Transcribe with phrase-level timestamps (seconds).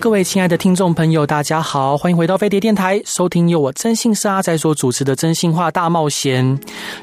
[0.00, 6.44] 各位亲爱的听众朋友，大家好，欢迎回到飞碟电台，收听由我真心是阿仔所主持的《真心话大冒险》。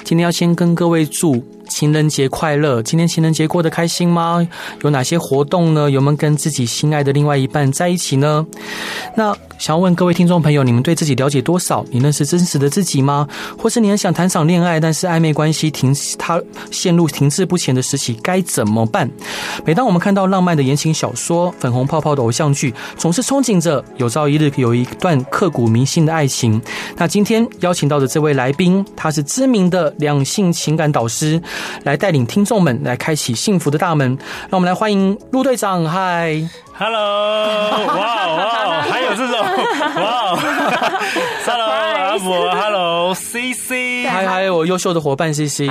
[0.04, 2.82] 今天要先跟各位祝情人节快乐！
[2.84, 4.46] 今天情人节过得开心吗？
[4.84, 5.90] 有哪些活动呢？
[5.90, 8.46] 有没有跟自己心爱的另外一半在一起呢？
[9.16, 11.86] 那想要问各位听众朋友，你们对自己了解多少？
[11.92, 13.28] 你认识真实的自己吗？
[13.60, 19.08] 或是你很想谈场恋爱，但是暧昧关系停，他陷入停滞不前的时期，该怎么办？
[19.64, 26.60] 每当我们看到浪漫的言情小说、粉红泡泡的偶像剧，总是憧憬着有朝一日有一段刻骨铭心的爱情。
[26.96, 31.40] 那今天邀请到的这位来宾，他是知名的两性情感导师。
[31.84, 34.18] 来带领听众们来开启幸福的大门，
[34.50, 35.86] 让我们来欢迎陆队长。
[35.86, 36.50] 嗨。
[36.84, 39.38] Hello， 哇哇，还有这种
[40.02, 40.36] 哇
[41.46, 45.68] ，Hello 阿博，Hello C C，还还有我优秀的伙伴 C C，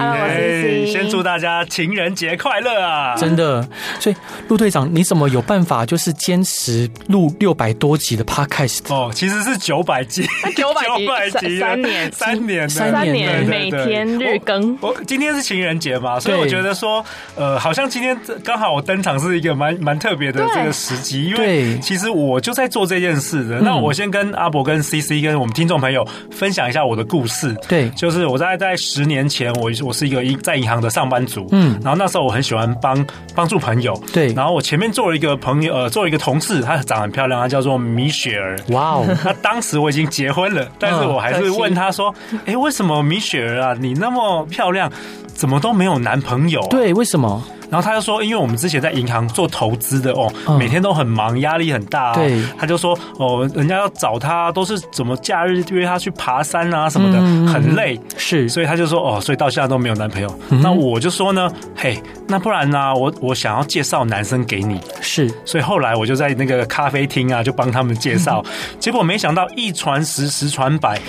[0.86, 3.16] 先祝大家情人节快乐啊！
[3.16, 4.14] 真的，所以
[4.46, 8.82] 陆队长，你怎么有办法就是坚持录六百多集的 Podcast？
[8.88, 10.24] 哦，其实是九百集，
[10.56, 14.78] 九百集，三年，三年，三年，每天日更。
[14.80, 20.94] 我今天是情人节嘛，所以我觉得说，呃，好像今天刚好我登场是一个蛮蛮特别的这个时。
[21.12, 23.60] 因为其实我就在做这件事的。
[23.60, 27.54] 那我先跟阿伯、跟 CC、跟我们听众朋友分享一下我的故事。
[27.68, 31.46] 对，就是我在在十年前，我我是一个在银行的上班族。
[31.52, 33.94] 嗯，然后那时候我很喜欢帮帮助朋友。
[34.12, 38.56] 对，然后我前面做了一个朋友，呃，做了一个同事，她长得很漂亮，她叫做米雪儿。
[38.68, 39.06] 哇哦！
[39.24, 42.14] 那当时我已经结婚了，但是我还是问她说
[42.46, 44.90] ：“哎，为什么米雪儿啊，你那么漂亮，
[45.26, 47.42] 怎么都没有男朋友？”对，为什么？
[47.70, 52.12] 然后他就说，因为我们之前在银行做投资的哦，每天都很忙，压力很大。
[52.14, 57.20] 对，他就说哦，人家要找他都是怎么假日约他去爬山啊什么的，
[57.52, 57.98] 很累。
[58.16, 60.38] 是，所以他就说哦，所以到现在都没有男朋友。
[60.62, 64.80] 那我就说呢，嘿，那不然呢，我我想要介绍男生给你。
[65.00, 68.44] 是，所以后来我就在那个咖啡厅啊，就帮他们介绍。
[68.80, 71.00] 结果没想到一传十，十传百，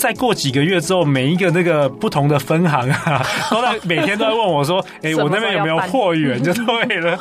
[0.00, 3.22] 再过几个月之后，每一个那个不同的分行啊，
[3.52, 5.76] 都在每天都在问我说，哎，我那边有没有？
[5.76, 6.40] 货源？
[6.42, 7.18] 就对了，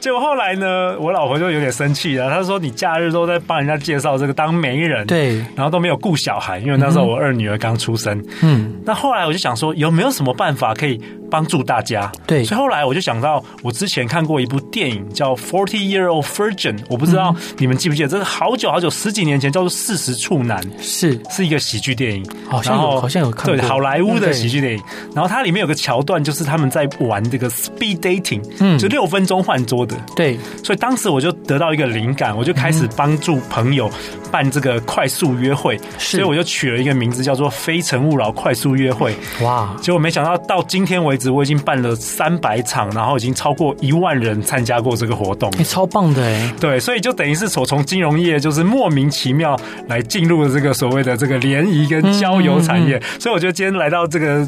[0.00, 2.28] 结果后来呢，我老婆就有点生气了。
[2.30, 12.10] 她说：“你假日都在帮人家介绍这个当媒人，对，然后都没有顾小孩，因为那时候我二女儿刚出生。”嗯，那后来我就想说，有没有什么办法可以帮助大家？
[12.26, 21.18] 对，所以后来我就想到，我之前看过一部电影叫《Forty Year Old Virgin》，我不知道你们记不记得，这是好久好久十几年前叫做《四十处男》，是。
[21.30, 22.09] 是一个喜剧电影，
[22.48, 24.82] 好像有好像有看过，对，好莱坞的喜剧电影。
[25.14, 28.00] 然后它里面有个桥段，就是他们在玩这个 speed。
[28.00, 33.90] dating，嗯，就六分钟换桌的，对，所以当时我就得到一个灵感，我就开始帮助朋友
[34.30, 39.14] 办这个快速约会，所以我就取了一个名字叫做“非诚勿扰快速约会”。
[39.42, 39.74] 哇！
[39.80, 46.54] 结果没想到到今天为止，我已经办了三百场，然后已经超过一万人参加过这个活动，超棒的哎！
[46.60, 49.58] 对，所以就等于是我从金融业就是莫名其妙
[49.88, 54.46] 来进入了这个所谓的这个联谊跟交友产业，所以我觉得今天来到这个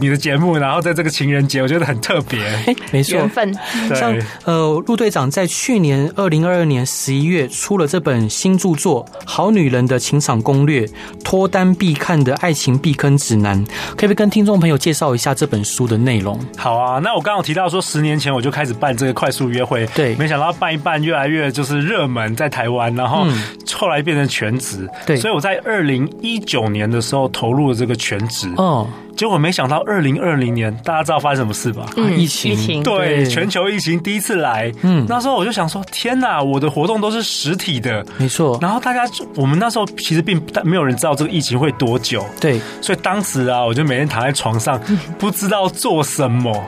[0.00, 2.40] 你的节目，然后在这个情人节，我觉得很特别。
[2.92, 3.54] 没错，缘分。
[3.94, 10.84] 像呃，陆队长在去年二零二二年十一月出了这本新著作《好女人的情场攻略》，
[11.24, 16.38] 脱单必看的爱情避坑指南，可不可以跟听众朋友介绍一下这本书的内容？
[16.56, 23.26] 好啊，那我刚刚提到说，十年前我就开始办这个快速约会，对，没想到办一办越来越就是热门在台湾，然后
[23.74, 28.88] 后来变成全职，对，所以我在二零一九年的时候投入了这个全职，哦。
[29.16, 31.86] 结果没想到，二零二零年大家知道发生什么事吧？
[31.96, 34.70] 嗯，疫情，疫情对，全球疫情第一次来。
[34.82, 38.58] 嗯，那时候我就想说，天哪，我的活动都是实体的，没错。
[38.60, 42.24] 然后大家，我们那时候其实并没有人知道这个疫情会多久。
[42.40, 44.80] 对，所以当时啊，我就每天躺在床上，
[45.18, 46.64] 不知道做什么。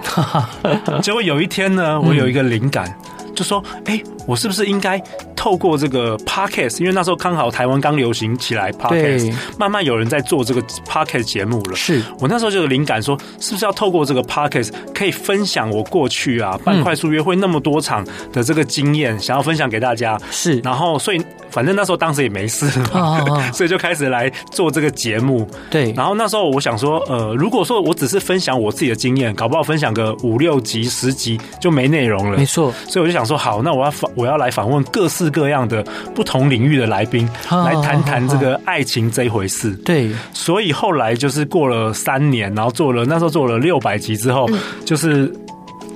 [1.02, 2.92] 结果有一天呢，我有一个灵感。
[3.34, 5.00] 就说，哎、欸，我是不是应该
[5.38, 6.80] 透过这个 podcast？
[6.80, 11.76] 因为那时候刚好台湾刚流行起来 podcast，慢慢有人在做这个 podcast 节目了。
[11.76, 20.18] 是我那时候就有灵感，说是不是要透过这个 podcast 可以分享我过去啊办快速约会那么多场的这个经验，想要分享给大家。
[20.32, 21.24] 是，然后所以。
[21.50, 25.48] 反正那时候当时也没事嘛， 所以就开始来做这个节目。
[25.70, 32.36] 对，然后那时候我想说，呃，如果说我只是分享我自己的经验，搞不好分享个五六集、十集就没内容了。
[32.36, 35.84] 没错，所以我就想说，好，那我要访，我要来访问各式式各样的
[36.14, 39.72] 不同领域的来宾来谈谈这个爱情这一回事。
[39.84, 44.48] 对，所以后来就是过了三年，然后做了那时候做了六百集之后，
[44.84, 45.30] 就是。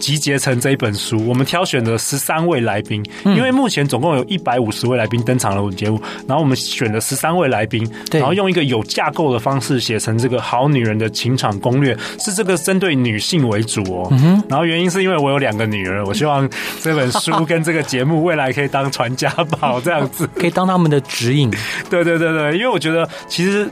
[0.02, 14.12] 集结成这一本书，我们挑选了十三位来宾，因为目前总共有一百五十位来宾登场了我们节目，然后我们选了十三位来宾，然后用一个有架构的方式写成这个好女人的情场攻略，是这个针对女性为主哦。
[14.48, 16.50] 然后原因是因为我有两个女儿，我希望
[16.80, 21.48] 这本书跟这个节目未来可以当传家宝，这样子可以当他们的指引。
[21.88, 23.70] 对对对对，因为我觉得其实。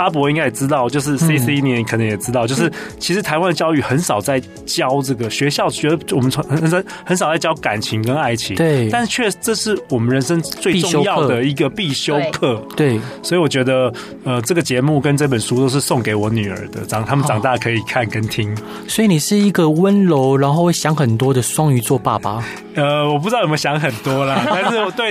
[0.00, 13.92] 阿伯应该也知道，就是 C C 你可能也知道，就是其实台湾的教育很少在教这个学校，觉得我们从很很很少在教感情跟爱情，对，但是却这是我们人生最重要的一个必修课，对，所以我觉得
[14.24, 18.56] 呃，这个节目跟这本书都是送给我女儿的，长他们长大可以看跟听。
[18.88, 22.42] 所以你是一个温柔，然后会想很多的双鱼座爸爸。
[22.76, 25.08] 呃，我不知道有没有想很多啦， 但是我对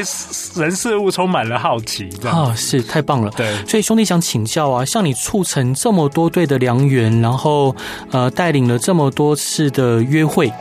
[0.56, 2.45] 人事物充满了好奇，这样。
[2.45, 3.30] 啊，是太棒了。
[3.36, 7.75] 对，所以兄弟想请教啊，像你促成这么多对的良缘，然后
[8.11, 10.51] 呃带领了这么多次的约会，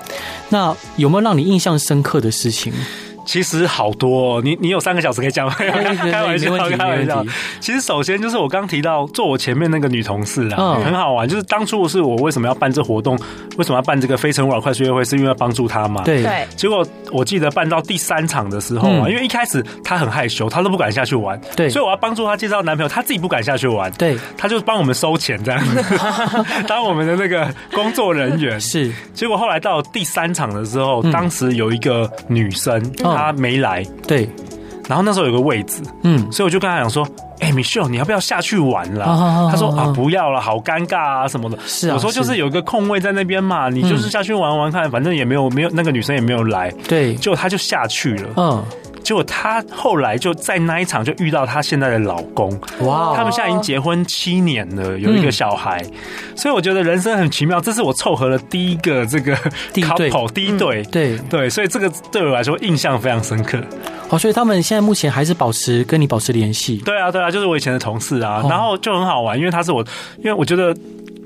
[0.48, 2.72] 那有没有让你印象深刻的事情？
[3.28, 5.52] 其实好多，哦，你你有三个小时可以讲吗？
[5.60, 7.22] 开玩笑，开玩笑。
[7.60, 11.28] 其实首先就是我刚提到坐我前面那个女同事啊，嗯，很好玩。
[11.28, 13.18] 就是当初是我为什么要办这活动，
[13.58, 16.02] 为什么要办这个非诚勿扰快速约会，是因为要帮助她嘛。
[16.04, 16.26] 对。
[16.56, 16.82] 结果
[17.12, 21.38] 我记得办到第三场的时候啊，嗯，因为一开始她很害羞，她都不敢下去玩。
[21.54, 21.68] 对。
[21.68, 23.92] 所以我要帮助她介绍男朋友，她自己不敢下去玩。
[23.92, 24.16] 对。
[24.38, 25.84] 她就帮我们收钱这样子，
[26.66, 28.58] 当我们的那个工作人员。
[28.58, 28.90] 是。
[29.12, 32.82] 结果后来到第三场的时候，嗯，当时有一个女生。
[33.04, 34.28] 嗯他没来，对，
[34.88, 37.06] 然后那时候有个位置，嗯，所以我就跟他讲说，
[37.40, 39.04] 哎、欸，Michelle，你要不要下去玩了？
[39.50, 41.58] 他说啊，不要了，好尴尬啊什么的。
[41.66, 42.38] 是啊，我说就是。
[42.38, 48.64] 有一个空位在那边嘛，你就是下去玩玩看，反正也没有没有那个女生也没有来，对，结果他就下去了，嗯。
[49.02, 52.50] 结果她后来就在那一场就遇到她现在的老公，
[52.80, 53.14] 哇！
[53.16, 57.60] 他们现在已经结婚七年了，有一个小孩，嗯、所以我觉得人生很奇妙。
[57.60, 59.34] 这是我凑合了第一个这个
[59.74, 63.58] couple 第一对，对对，所以这个对我来说印象非常深刻。
[64.08, 66.78] 好，所以他们现在目前还是保持跟你保持联系。
[66.78, 69.84] 对啊，对啊，就是我以前的同事啊，然后就很好玩，因为他是我，
[70.18, 70.76] 因为我觉得。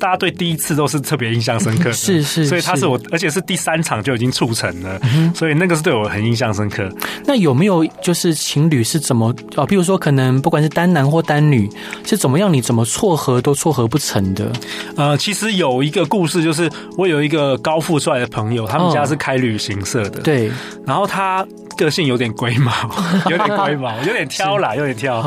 [0.03, 5.01] 大家对第一次都是特别印象深刻的， 是是，所以他是我，而且是第三场就已经促成了，
[5.33, 6.91] 所以那个是对我很印象深刻。
[7.25, 9.65] 那有没有就是情侣是怎么啊？
[9.65, 11.71] 比如说可能不管是单男或单女，
[12.05, 12.53] 是怎么样？
[12.53, 14.51] 你怎么撮合都撮合不成的？
[14.97, 16.69] 呃，其实有一个故事，就是
[16.99, 20.51] 我有一个高富帅的朋友，他们家是开旅行社的，对，
[20.85, 21.47] 然后他。
[21.77, 22.73] 个性有点龟毛，
[23.31, 25.23] 有点龟毛，有点挑啦，有点挑。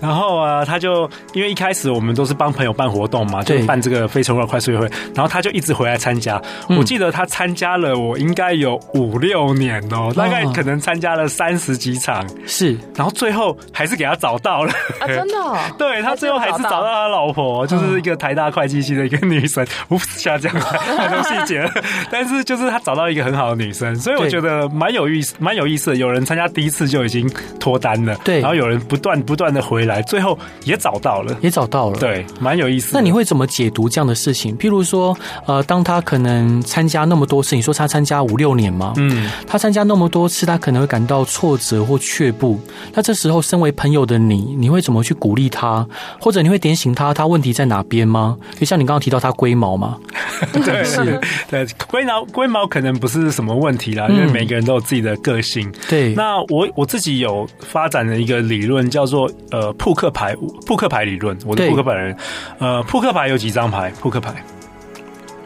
[0.00, 6.40] 然后啊，他就因为一开始我们都是帮朋友办活动嘛，就办这个非诚勿扰快速约会，然后他就一直回来参加。
[6.68, 12.26] 我记得他参加了，我应该有五六年哦，大概可能参加了三十几场。
[12.46, 15.06] 是，然后最后还是给他找到了 啊！
[15.06, 15.34] 真的？
[15.78, 19.66] 对，他最后还是找到他老婆，就是一个台大会计系的一个女生。
[19.88, 21.68] 我不下降太多细节，
[22.10, 25.85] 但是就是他找到一个很好的女生，所以我觉得蛮有意思，蛮有意思。
[25.94, 27.30] 有人参加第一次就已经
[27.60, 32.90] 脱单了，对，然后有人不断不断的回来，最后也找到了，也找到了，对，蛮有意思。
[32.92, 34.56] 那你会怎么解读这样的事情？
[34.58, 35.16] 譬如说，
[35.46, 38.94] 呃，当他可能参加那么多次，你说他参加五六年吗？
[38.96, 42.58] 嗯，他参加那么多次，他可能会感到挫折或却步。
[42.92, 45.86] 那这时候，身为朋友的你，你会怎么去鼓励他，
[46.20, 48.36] 或者你会点醒他，他问题在哪边吗？
[48.58, 49.98] 就像你刚刚提到他龟毛吗？
[50.52, 55.70] 对，是，对，龟毛龟毛可能不是什么问题啦，因为每个人都有自己的个性。
[55.88, 60.34] 对，那我我自己有发展的一个理论叫做呃扑克牌
[60.66, 61.36] 扑克牌理论。
[61.46, 62.16] 我的扑克牌人，
[62.58, 63.90] 呃，扑克牌有几张牌？
[64.00, 64.34] 扑克牌，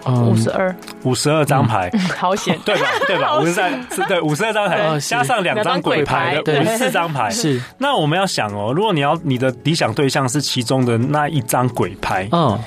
[0.07, 2.87] 五十二，五十二张牌， 好险， 对吧？
[3.07, 3.37] 对吧？
[3.41, 7.29] 五十三，对，五十二张牌加上两张鬼牌，五十四张牌。
[7.31, 12.59] 是，那我们要想哦，如果你要你的理想对象是其中的那一张鬼牌，嗯。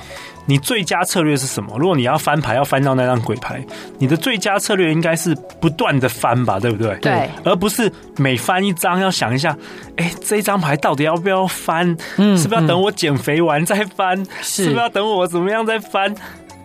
[0.46, 1.76] 你最佳策略是什么？
[1.78, 3.64] 如果你要翻牌，要翻到那张鬼牌，
[3.98, 6.94] 你的最佳策略应该是不断的翻吧，对不对？
[6.96, 9.56] 对，而不是每翻一张要想一下，
[9.96, 11.96] 哎，这张牌到底要不要翻？
[12.16, 14.22] 嗯，是不是要等我减肥完再翻？
[14.42, 16.14] 是，是不是要等我怎么样再翻？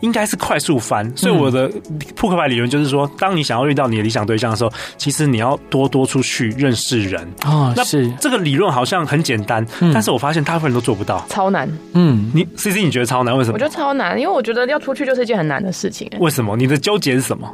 [0.01, 1.69] 应该是快速翻，所以我的
[2.15, 7.73] 扑克牌理论就是说，当你想要遇到你的理想对象的时候，其实你要多多出去认识人啊。
[7.75, 11.69] 那是这个理论好像很简单，但是我发现大部分人都做不到，超难。
[11.93, 13.37] 嗯，你 C C 你觉得超难？
[13.37, 13.55] 为什么？
[13.55, 16.09] 我觉得超难，因为我觉得要出去就是一件很难的事情。
[16.19, 16.55] 为什么？
[16.55, 17.49] 你的纠结是什么？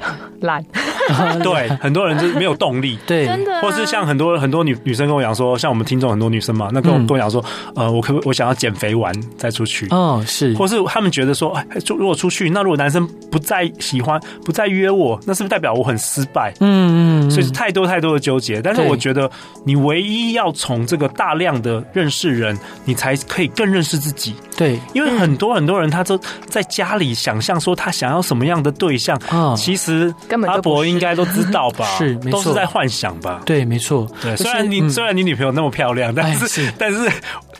[0.40, 0.64] 懒。
[1.42, 7.42] 对，很多人就是没有动力， 对，真的，或是像很多很多女女生跟我讲说，像我们听众很多女生嘛，那跟我跟我讲说，
[7.74, 16.52] 呃，我可不我想要减肥完再出去，哦，是，或是他们觉得说，哎，如果出去，那如果男生不再喜欢，不再约我，那是不是代表我很失败？
[16.60, 18.60] 嗯嗯，所以是太多太多的纠结。
[18.60, 19.30] 但是我觉得，
[19.64, 24.34] 你唯一要从这个大量的认识人，你才可以更认识自己。
[24.58, 29.87] 对，因为很多很多人他都在家里想象说他想要什么样的对象啊，其实
[30.46, 31.86] 阿伯应该都知道吧？
[31.98, 33.42] 是，都是在幻想吧？
[33.44, 34.06] 对，没错。
[34.22, 37.10] 对，虽然你虽然你女朋友那么漂亮，但是但是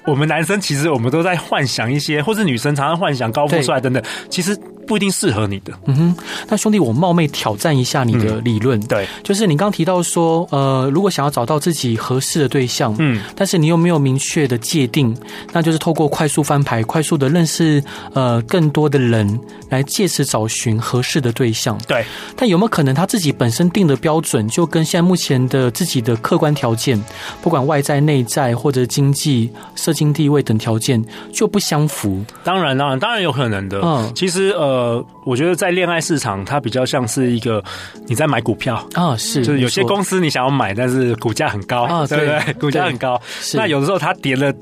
[0.06, 4.58] 我们男生其实我们都在幻想一些，或是女生常常幻想高富帅等等，其实。
[4.88, 5.72] 不一定适合你的。
[5.84, 6.16] 嗯哼，
[6.48, 8.80] 那兄弟，我冒昧挑战一下你的理论。
[8.80, 15.14] 嗯、对，就是你刚提到说，呃，如果想要找到自己合适的对象，嗯，但是你又没有明确的界定，
[15.52, 21.78] 那就是透过快速翻牌，快速的认识呃更多的人，来借此找寻合适的对象。
[21.86, 22.02] 对，
[22.34, 26.98] 但有没有可能他自己本身定的标准，就跟现在目前的自己的客观条件，
[27.42, 32.24] 不管外在、内在或者经济、社经地位等条件就不相符？
[32.42, 33.80] 当然，当然，当然有可能的。
[33.82, 34.77] 嗯，其实呃。
[34.78, 37.62] 呃，我觉得在恋爱市场，它比较像是一个
[38.06, 42.52] 你在买股票啊，是，就是有些公司你想要买，但是股价很高啊，对不对？
[42.54, 43.20] 股价很高，
[43.54, 44.52] 那有的时候它跌了，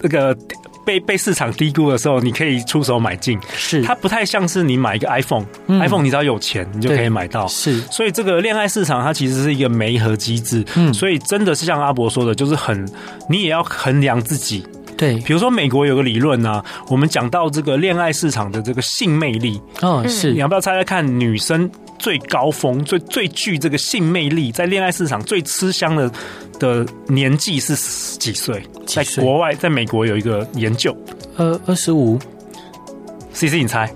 [0.00, 0.36] 那个
[0.84, 3.38] 被被市场低估的时候，你可以出手买进。
[3.54, 7.46] 是，它不太像是你买一个 iPhone，iPhone 你只要有钱，你就可以买到。
[7.46, 10.64] 是，所以这个恋爱市场它其实是一个媒合机制。
[10.74, 12.84] 嗯，所以真的是像阿伯说的，就是很，
[13.28, 14.64] 你也要衡量自己。
[15.00, 26.12] 对，比如说美国有个理论呢、啊，我们讲到这个恋爱市场的这个性魅力，嗯，是，你要不要猜猜看，女生最高峰、最最具这个性魅力，在恋爱市场最吃香的
[26.58, 27.74] 的年纪是
[28.18, 28.62] 几岁？
[28.84, 30.94] 在国外，在美国有一个研究，
[31.38, 32.18] 呃，二十五
[33.32, 33.90] ，CC 你猜？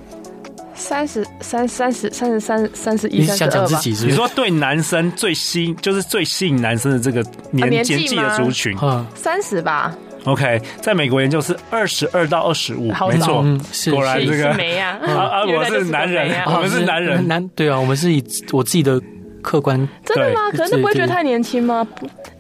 [0.75, 3.81] 三十三、三十、三十三、三十一、三十二吧。
[3.85, 8.75] 你说对男生最吸，就是最吸引男生的这个年年纪的族群，
[9.15, 9.95] 三十吧。
[10.25, 13.45] OK，在美国研究是二十二到二十五，没错，
[13.93, 14.99] 果然这个啊。
[15.07, 19.01] 啊， 我是男人，我们是男人，男对啊，我们是以我自己的
[19.45, 20.51] 客观，真的吗？
[20.53, 21.87] 可是不会觉得太年轻吗？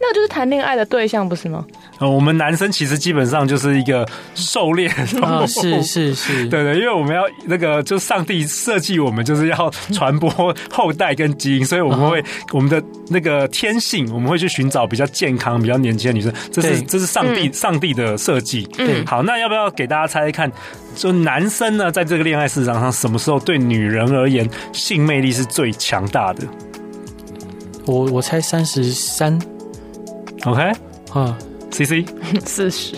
[0.00, 1.64] 那个就是谈恋爱的对象，不是吗？
[2.00, 4.88] 呃，我们男生其实基本上就是一个狩猎，
[5.46, 10.28] 是是是， 对对，因为我们要那个，就上帝设计我们就是要传播
[10.72, 18.66] 后代跟基因，所以我们会我们的那个天性，我们会去寻找比较健康、比较年轻的女生，这是这是上帝上帝的设计。
[18.78, 20.50] 嗯，好，那要不要给大家猜猜看，
[20.96, 26.42] 就男生呢，在这个恋爱市场上，什么时候对女人而言性魅力是最强大的？
[27.86, 29.38] 我我猜三十三
[30.44, 30.72] ，OK，
[31.12, 31.36] 啊。
[31.70, 32.06] C C
[32.46, 32.94] 四十，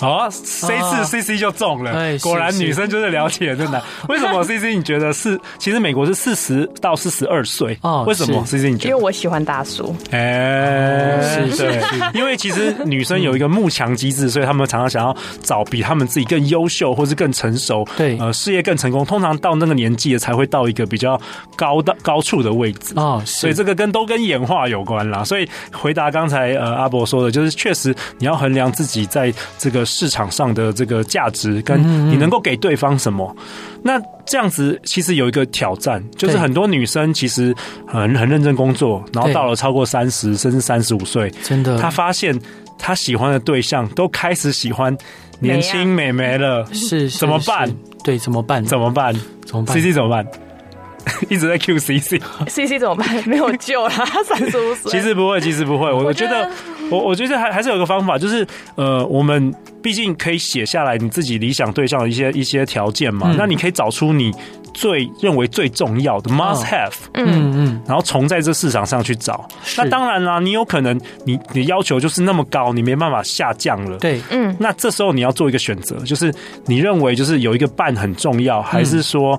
[0.00, 1.92] 好啊，C 四 C C 就中了。
[2.18, 3.82] 果然女生就是了解，真的。
[4.08, 5.38] 为什么 C C 你觉得是？
[5.58, 8.04] 其实美国是四十到四十二岁哦。
[8.06, 8.88] 为什么 C C 你觉得？
[8.88, 9.94] 因为我喜欢大叔。
[10.10, 11.82] 哎，是对，
[12.14, 19.04] 因为其实女生有一个慕强机制，所以他们常常想要找比他们自己更优秀，或是更成熟，对，呃，事业更成功。
[19.04, 21.20] 通常到那个年纪才会到一个比较
[21.56, 23.22] 高的高处的位置啊。
[23.26, 25.22] 所以这个跟都跟演化有关啦。
[25.22, 27.94] 所以回答刚才呃阿伯说的，就是确实。
[28.18, 31.80] 你要衡量自己在这个市场上的这个价值，跟
[32.10, 33.36] 你能够给对方什么。
[33.82, 37.54] 那这样子其实有一个挑战，就是很多女生其实
[37.86, 42.38] 很很认真工作，然后到了超过三十甚至三十五岁，真的，她发现
[42.78, 44.96] 她喜欢的对象都开始喜欢
[45.40, 47.68] 年轻美眉了，是怎么办？
[48.04, 48.64] 对，怎么办？
[48.64, 49.14] 怎么办？
[49.44, 50.26] 怎么办？C C 怎么办？
[51.28, 53.28] 一直在 Q C C，C C 怎么办？
[53.28, 53.90] 没有救了，
[54.24, 54.90] 三十五岁。
[54.90, 55.92] 其实不会，其实不会。
[55.92, 56.50] 我我觉得，
[56.90, 63.34] 我我觉得还还是有个方法，就是呃，我们毕竟可以写下来你自己理想对象的一些一些条件嘛。
[63.36, 64.32] 那你可以找出你
[64.74, 69.48] 最认为最重要的 must have，嗯嗯，然后从在这市场上去找。
[69.76, 73.98] 那当然啦，你有可能你你要求就是那么高，你没办法下降了。
[73.98, 74.54] 对，嗯。
[74.58, 76.32] 那这时候你要做一个选择，就是
[76.66, 79.38] 你认为就是有一个伴很重要，还是说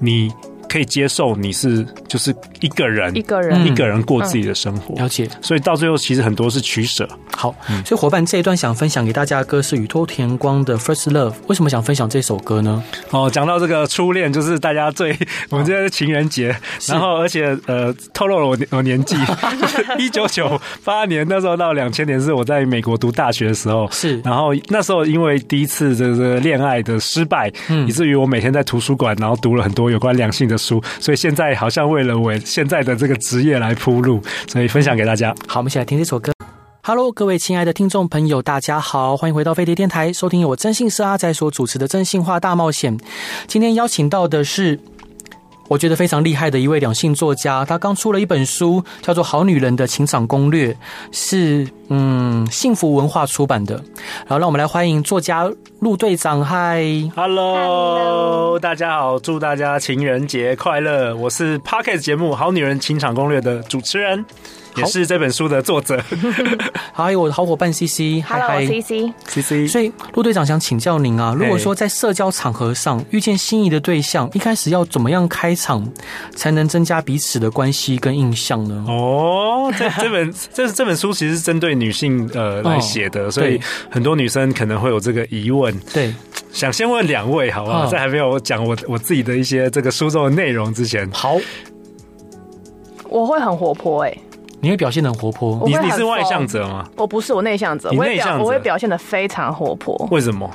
[0.00, 0.30] 你？
[0.70, 5.28] 可以接受你是就是一个人，一个人一个人过自己的生活，了解。
[5.40, 7.08] 所以到最后其实很多是取舍。
[7.36, 7.52] 好，
[7.84, 11.30] 所以伙伴这一段想分享给大家的歌是宇多田光的《First Love》。
[11.48, 12.82] 为什么想分享这首歌呢？
[13.10, 15.10] 哦，讲到这个初恋，就是大家最
[15.50, 16.54] 我们今天是情人节，
[16.86, 19.16] 然后而且呃透露了我我年纪，
[19.98, 24.20] 一九九八年那时候到两千年是我在美国读大学的时候，是。
[24.20, 30.59] 然后那时候因为第一次这个恋爱的失败，嗯，以至于我每天在图书馆，然后读了很多有关两性的。
[30.60, 35.34] 书，所以现在好像为了我现在的这个职业来铺路，所以分享给大家。
[35.48, 36.32] 好，我们一起来听这首歌。
[36.82, 42.98] Hello，各位亲爱的听众朋友，大家好，欢迎回到飞碟电台，收听由我真姓社阿仔所主持的《征信话大冒险》。
[43.46, 44.80] 今天邀请到的是
[45.70, 50.72] 我觉得非常厉害的一位两性作家，他刚出了一本书，叫做《好女人的情场攻略》，
[51.12, 53.76] 是嗯幸福文化出版的。
[54.26, 55.48] 然后让我们来欢迎作家
[55.78, 56.84] 陆队长，嗨
[57.14, 61.14] ，Hello，大家好，祝大家情人节快乐！
[61.14, 64.24] 我是 Pocket 节目《好女人情场攻略》的主持人。
[64.76, 66.02] 也是这本书的作者，
[66.92, 69.66] 好，还有我的好伙伴 C C，Hello，C C，C C。
[69.66, 75.86] 所以陆队长想请教您啊，如果说在社交场合上遇见心仪的对象，一开始要怎么样开场，
[76.34, 78.84] 才能增加彼此的关系跟印象呢？
[78.88, 83.60] 哦，这 这本这这本书其实是针对女性呃来写的，哦，所以
[83.90, 85.76] 很多女生可能会有这个疑问。
[85.92, 86.14] 对，
[86.52, 87.86] 想先问两位好不好？
[87.86, 91.36] 在还没有讲我我自己的一些这个书中的内容之前，好，
[93.08, 94.16] 我会很活泼哎。
[94.60, 96.86] 你会表现得很活泼，你你是外向者吗？
[96.96, 97.90] 我不是，我内向者。
[97.96, 99.96] 我内向者，我会表现的非常活泼。
[100.10, 100.48] 为什么？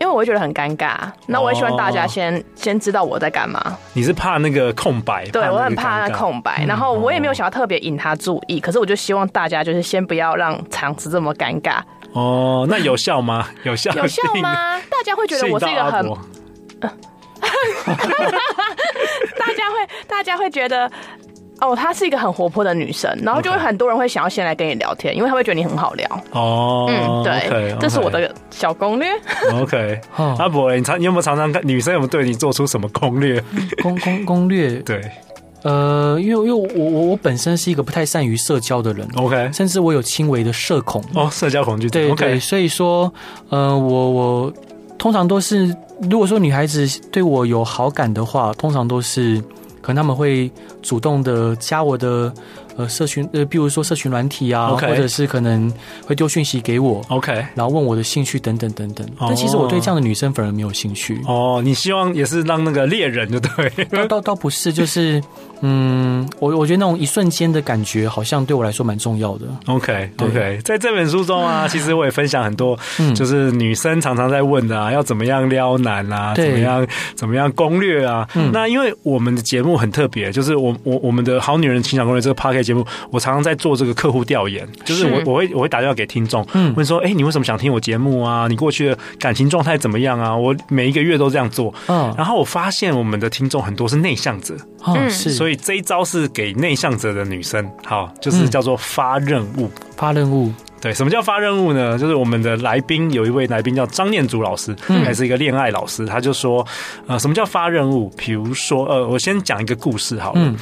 [0.00, 0.94] 因为我会觉得很尴尬。
[1.26, 3.78] 那我也希望大家先、哦、先知道我在干嘛。
[3.94, 5.24] 你是怕那个空白？
[5.28, 6.66] 对，我很怕那空白。
[6.66, 11.80] 然后我也没有想要特别引他注意、嗯，可是我就希望大家就是先不要让场子这么尴尬。
[12.12, 13.48] 哦，那有效吗？
[13.64, 13.90] 有效？
[13.94, 14.78] 有效吗？
[14.90, 16.04] 大家会觉得我是一个很……
[19.38, 20.90] 大家会，大家会觉得。
[21.60, 26.06] 哦，她是一个很活泼的女生，然后就会很多人会想要先来跟你聊天，因为她会觉得你很好聊。
[26.32, 27.78] 哦，嗯，对，okay, okay.
[27.78, 29.08] 这是我的小攻略。
[29.52, 30.00] OK，
[30.38, 33.42] 阿伯，你常你有没有常常看女生有没有对你做出什么攻略？
[33.82, 34.74] 攻攻攻略？
[34.80, 35.00] 对，
[35.62, 41.02] 呃，因为因为我我我本身是一个不太善于社交的人，OK，甚至我有轻微的社恐。
[41.14, 42.02] 哦，社交恐惧症。
[42.08, 43.10] 对对.所以说，
[43.48, 44.52] 呃，我我
[44.98, 45.74] 通常都是，
[46.10, 49.42] 如果说女孩子对我有好感的话，通常都是。
[49.84, 50.50] 可能他们会
[50.80, 52.32] 主动的加我的。
[52.76, 54.88] 呃，社群呃，比如说社群软体啊，okay.
[54.88, 55.72] 或者是可能
[56.06, 59.06] 会丢讯息给我，OK，然后问我的兴趣等等等等。
[59.18, 59.28] Oh.
[59.28, 61.20] 但其实我对这样的女生反而没有兴趣。
[61.26, 63.84] 哦、oh,，你希望也是让那个猎人，就对？
[63.86, 65.22] 倒倒倒不是，就是
[65.62, 69.46] 嗯，我我觉得那种一瞬间的感觉，好像对我来说蛮重要的。
[69.66, 70.60] OK，OK.
[70.64, 72.78] 在这本书中啊， 其实我也分享很多，
[73.14, 78.50] 就是女生常常在问的啊，要怎么样撩男啊，怎么样怎么样攻略啊、嗯。
[78.52, 86.44] 那因为我们的节目很特别，就是我我我们的好女人情感攻略这个 Podcast 节目，我常常在做这个客户调研，就是我我会我会打电话给听众，
[86.74, 88.46] 问说，哎、欸，你为什么想听我节目啊？
[88.48, 90.34] 你过去的感情状态怎么样啊？
[90.34, 100.52] 我每一个月都这样做，嗯，然后我发现我们的听众很多是内向者，嗯，是，所以这一招是给内向者的女生，好，就是叫做发任务，发任务。
[100.80, 101.98] 对，什么叫发任务呢？
[101.98, 106.62] 就是我们的来宾有一位来宾叫张念祖老师，嗯，还是一个恋爱老师，他就说，
[107.06, 108.12] 呃，什么叫发任务？
[108.18, 110.54] 比如说，呃，我先讲一个故事好了，嗯，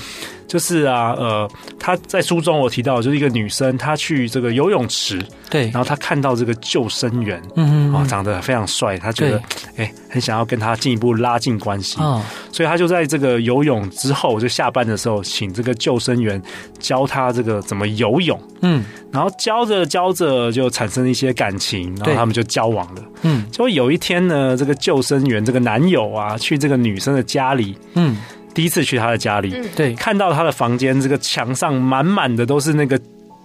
[0.53, 9.43] 就是啊，呃，他在书中我提到，就是一个女生，她去这个游泳池，对，然后她看到这个救生员，嗯嗯，啊，长得非常帅，她觉得，
[9.77, 16.41] 哎，很想要跟他进一步拉近关系，哦，所以她就在这个游泳之后，就下班的时候，请这个救生员
[16.79, 20.13] 教她这个怎么游泳，嗯，然后教着教。
[20.13, 23.03] 着就产生一些感情，然后他们就交往了。
[23.23, 28.19] 嗯，就有一天呢，这个救生员这个男友啊，去这个女生的家里，嗯，
[28.55, 33.01] 第一次去他的家里，对，看到他的房间，这个墙上满满的都是那个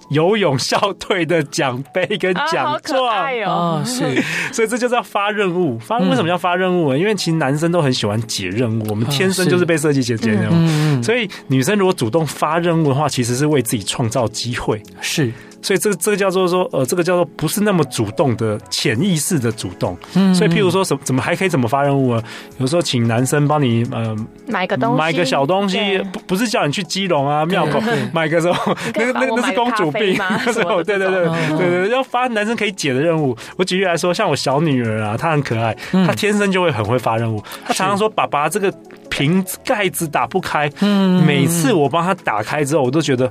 [0.09, 3.25] 游泳校队的奖杯跟奖状。
[3.45, 4.21] 哦，是，
[4.53, 5.77] 所以这就是要发任务。
[5.79, 6.91] 发为什么要发任务？
[6.91, 6.99] 呢？
[6.99, 15.31] 因为其实男生都很喜欢解任务，我们天生就是被设计解解任务，所以女生如果主动发任务的话，其实是为自己创造机会，是。
[15.61, 19.97] 所以这个这个叫做说，呃，这个叫做不是那么主动的潜意识的主动。
[20.13, 22.23] 嗯，所以譬如说，什么怎么还可以怎么发任务啊？
[22.57, 24.15] 有时候请男生帮你，呃，
[24.47, 27.81] 买个东西，买个小东西，不不是叫你去基隆啊庙口
[28.13, 28.55] 买个什么，
[28.95, 33.35] 那个那个那是公主病，那时候对对对对对对，要发男生可以解的任务。
[33.57, 37.43] 我举例来说，像我小女儿啊，她很可爱，她天生就会很会发任务。
[37.65, 38.73] 她常常说：“爸爸，这个。”
[39.17, 43.27] 瓶盖子打不开，嗯，每次我帮他打开之后，我都觉得，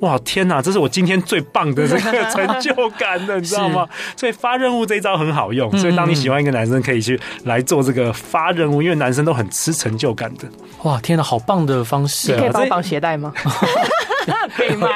[0.00, 3.86] 哇，天哪，这是我今天最棒的这个成就感的，你知道吗？
[4.18, 5.70] 所以发任务这一招很好用。
[5.78, 10.48] 所以当你喜欢一个男生，可以去来做这个发任务，因为男生都很吃成就感的。
[10.82, 12.32] 哇，天哪，好棒的方式！
[12.32, 13.32] 你可以帮我绑鞋带吗？
[14.56, 14.88] 可以吗？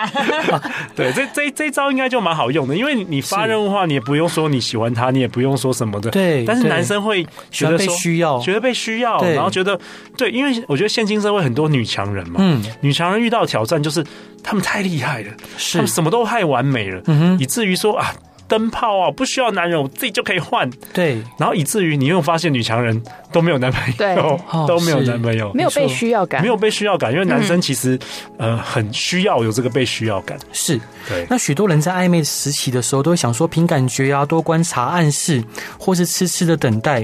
[0.94, 6.10] 对，这这这一招应该就蛮好用的，因为你发任务的话，你也不用说你喜欢他，你也不用说什么的。
[6.10, 9.78] 对，但是男生会觉得被需要，觉得被需要，然后觉得
[10.16, 14.04] 对，因为我觉得现今社会很多女强人嘛，嗯，女强人遇到挑战就是
[14.42, 18.12] 他们太厉害了，是，他们什么都太完美了，嗯哼，以至于说啊。
[18.52, 20.68] 灯泡啊，不需要男人，我自己就可以换。
[20.92, 24.14] 对，然后以至于你有发现女强人都没有男朋友，对，
[24.68, 27.98] 都没有男朋友，没有被需要感，没有被需要感，因为男生其实、
[28.36, 30.38] 嗯、呃很需要有这个被需要感。
[30.52, 31.26] 是，对。
[31.30, 35.42] 那许多人在暧昧时期的时候，都会想说凭感觉啊，多观察、暗示，
[35.78, 37.02] 或是痴痴的等待。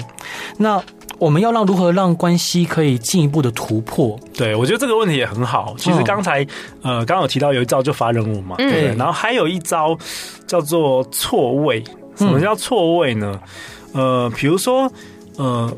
[0.58, 0.82] 那
[1.18, 4.18] 我们要让如何让关系可以进一步的突破？
[4.34, 5.74] 对，我觉得这个问题也很好。
[5.76, 6.42] 其实刚才、
[6.82, 8.94] 嗯、呃，刚刚有提到有一招就发任务嘛，嗯、对。
[8.96, 9.98] 然后还有一招
[10.46, 11.82] 叫做错位。
[12.16, 13.40] 什么叫错位呢？
[13.94, 14.90] 嗯、呃，比如说
[15.36, 15.72] 呃，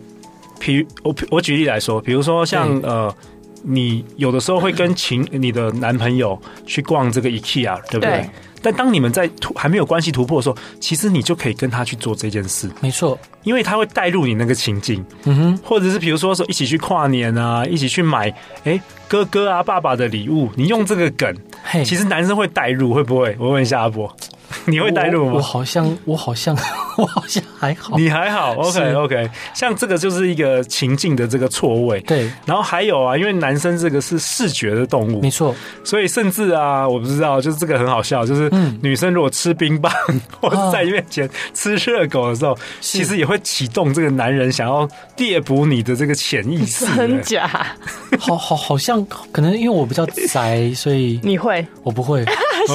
[0.59, 3.15] 比我我举例来说，比如说像呃，
[3.63, 8.11] 你有的时候会跟情你的男朋友去逛这个 IKEA，对不对？
[8.11, 8.31] 对
[8.63, 12.71] 但当你们在突还没有关系突破的时候，其实你就可以跟他去做这件事。
[12.81, 15.05] 没错，因为他会带入你那个情境。
[15.25, 18.33] 嗯哼，或者是比如说说一起去跨年啊，一起去买
[18.65, 23.37] 哎哥哥啊爸爸的礼物，你用这个梗，嘿其实男生会带入，会不会？
[23.39, 24.15] 我问一下阿波。
[24.67, 25.33] 你会带入吗？
[25.35, 26.57] 我，好像，我好像，
[26.99, 27.97] 我好像还好。
[27.97, 29.31] 你还好，OK OK。
[29.55, 32.01] 像这个就是一个情境的这个错位。
[32.01, 32.31] 对。
[32.45, 35.55] 然后还有啊，因为男生这个是视觉的动物，没错。
[35.85, 38.51] 所以甚至啊，我不知道，就是这个很好笑，就是
[38.83, 46.85] 女生如果吃冰棒，嗯、 或者在你面前吃热狗的时候，是其实也会启动这个男人想要猎捕你的这个潜意识。
[46.97, 47.49] 真假？
[48.19, 52.25] 好好好像可能因为我比较宅，所以你会，我不会。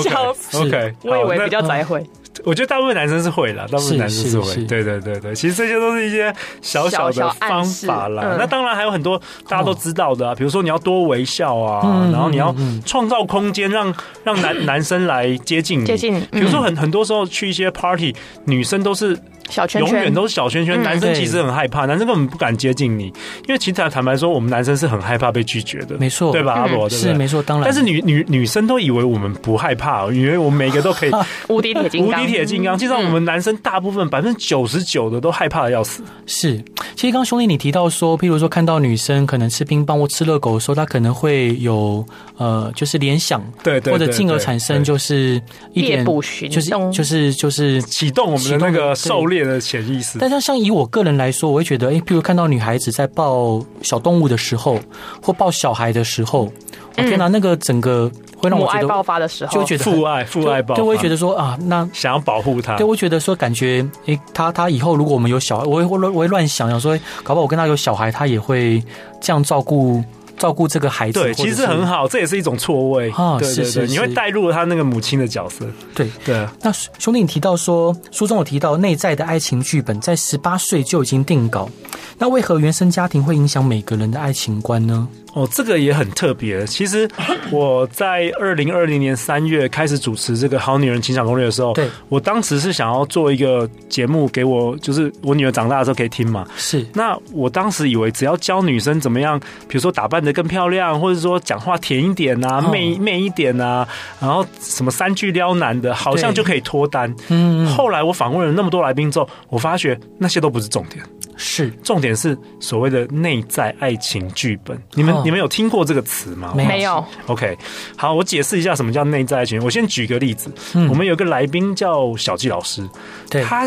[0.03, 2.10] 笑死，OK，我以为比较宅会。
[2.43, 4.54] 我觉得大部分男生是会啦，大部分男生是会。
[4.65, 8.36] 对对对对，其实这些都是一些小小的方法啦。
[8.38, 12.54] 那当然还有很多大家都知道的啊，比如说你要多微笑啊，然后你要
[12.86, 13.93] 创造空间让
[14.24, 15.86] 让男 男生来接近你。
[15.86, 16.28] 接近你。
[16.32, 19.17] 比如说很很多时候去一些 party，女生都是。
[19.48, 20.82] 小圈圈，永远都是小圈圈。
[20.82, 23.04] 男生其实很害怕，男生根本不敢接近你，
[23.48, 26.54] 因为其实坦白说，我们男生是很害怕被拒绝的，没错，对吧？
[26.54, 27.65] 阿罗是没错，当然。
[27.65, 31.12] 但是女女女生都以为我们不害怕，以为我们每个都可以
[31.48, 32.77] 无敌铁金刚，无敌铁金刚。
[32.77, 36.03] 其实我们男生大部分百分之九十九的都害怕的要死。
[36.25, 36.57] 是，
[36.95, 42.05] 其实刚刚兄弟你提到说，譬如说看到女生可能吃冰棒或吃热狗的时候，她可能会有
[42.38, 45.41] 呃，就是联想，对对，或者进而产生就是
[45.73, 46.05] 一点，
[46.49, 50.17] 就是就是就是启动我们的那个狩猎的潜意识。
[50.19, 54.79] 但像像以我个人来说，我会觉得，哎，譬如看到女孩子在抱小动物的时候，
[55.21, 56.51] 或抱小孩的时候，
[56.97, 58.11] 我天哪，那个整个
[58.45, 68.84] 会让我觉得爆发的时候，就会觉得父爱父爱爆发，我会觉得说啊，那想要保护他，对，我会觉得说感觉，哎，他他以后如果我们有小孩，我会我会乱想想说，搞不好我跟他有小孩，他也会
[69.19, 70.03] 这样照顾。
[70.38, 73.38] 照顾这个孩子，对，其实很好，这也是一种错位啊。
[73.39, 75.65] 对对对，你会带入了他那个母亲的角色。
[75.95, 76.45] 对对。
[76.62, 81.69] 那兄弟，你提到说，书中有提到内在的爱情剧本在十八岁就已经定稿，
[82.17, 85.08] 那为何原生家庭会影响每个人的爱情观呢？
[85.36, 86.65] 哦，这个也很特别。
[86.65, 87.08] 其实
[87.52, 96.48] 我在二零二零年三月开始主持这个《好女人情场攻略》的时候，对，我当时是想要做一个节目给我，就是我女儿长大的时候可以听嘛。
[96.56, 96.88] 是。
[96.93, 103.86] 那我当时以为只要教女生怎么样，比如说打扮得更漂亮，或者说讲话甜一点啊，媚媚一点啊，
[104.21, 107.13] 然后什么三句撩男的，好像就可以脱单。
[107.28, 107.67] 嗯。
[107.67, 111.04] 后来我访问了那么多来宾之后，我发觉那些都不是重点。
[111.36, 111.69] 是。
[111.84, 114.82] 重点是所谓的内在爱情剧本。
[114.93, 115.15] 你们。
[115.26, 116.54] 你们有听过这个词吗？
[116.56, 117.04] 没有。
[117.28, 117.58] OK，
[117.98, 119.63] 好，我解释一下什么叫内在爱情。
[119.63, 122.88] 我先举个例子，嗯、我们有个来宾叫小纪老师，
[123.30, 123.65] 对他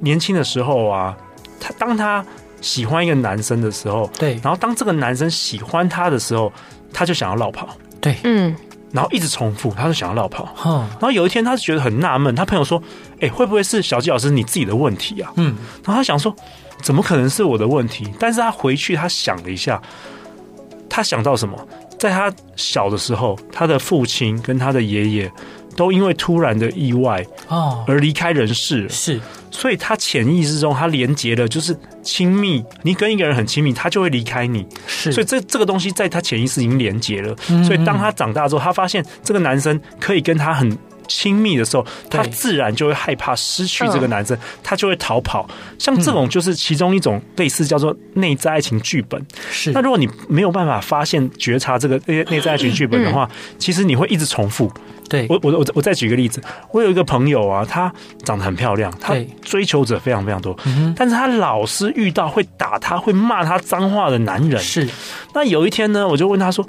[0.00, 1.16] 年轻的时候啊，
[1.58, 2.24] 他当他
[2.60, 6.52] 喜欢一个男生的时候，对，然后当这个男生喜欢他的时候，
[6.92, 7.68] 他就想要落跑，
[8.00, 8.54] 对，嗯，
[8.92, 12.80] 然后一直重复，他就想要落跑，嗯，然后有一天他就觉得很纳闷，他朋友说
[13.18, 16.34] ：“哎、欸，会不会是小纪老师你自己的问题啊？”嗯，然后他想说
[16.82, 19.80] ：“怎么可能是我的问题？”但是他回去他想了一下。
[20.94, 21.56] 他想到什么？
[21.98, 25.32] 在他小的时候，他的父亲跟他的爷爷
[25.74, 28.88] 都因为突然的意外哦而离开人世了。
[28.90, 29.18] 是，
[29.50, 32.62] 所以他潜意识中他连接了，就是亲密。
[32.82, 34.66] 你跟一个人很亲密，他就会离开你。
[34.86, 37.34] 是，所以这这个东西在他潜意识已经连接了。
[37.64, 40.76] 所以当他长大之后，他发现这个男生可以跟他很。
[41.08, 45.48] 亲密的时候，他自然就会害怕失去这个男生，他就会逃跑。
[45.78, 49.20] 像这种就是其中一种类似叫做内在爱情剧本。
[49.50, 54.70] 是，那如果你没有办法发现觉察这个内内在爱情剧本的话，其实你会一直重复。
[55.08, 57.92] 对，我我我我再举个例子，我有一个朋友啊，她
[58.24, 60.56] 长得很漂亮，她追求者非常非常多，
[60.96, 64.58] 但是她老是遇到会打她、会骂她脏话的男人。
[64.62, 64.88] 是，
[65.34, 66.66] 那有一天呢，我就问她说。